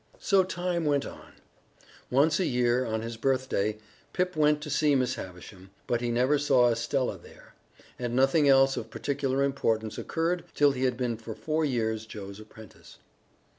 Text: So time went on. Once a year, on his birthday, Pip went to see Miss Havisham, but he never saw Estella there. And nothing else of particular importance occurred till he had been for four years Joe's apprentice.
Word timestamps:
So 0.17 0.43
time 0.43 0.85
went 0.85 1.05
on. 1.05 1.33
Once 2.09 2.39
a 2.39 2.47
year, 2.47 2.83
on 2.87 3.03
his 3.03 3.17
birthday, 3.17 3.77
Pip 4.13 4.35
went 4.35 4.59
to 4.61 4.69
see 4.71 4.95
Miss 4.95 5.13
Havisham, 5.13 5.69
but 5.85 6.01
he 6.01 6.09
never 6.09 6.39
saw 6.39 6.71
Estella 6.71 7.19
there. 7.19 7.53
And 7.99 8.15
nothing 8.15 8.49
else 8.49 8.77
of 8.77 8.89
particular 8.89 9.43
importance 9.43 9.99
occurred 9.99 10.45
till 10.55 10.71
he 10.71 10.85
had 10.85 10.97
been 10.97 11.17
for 11.17 11.35
four 11.35 11.65
years 11.65 12.07
Joe's 12.07 12.39
apprentice. 12.39 12.97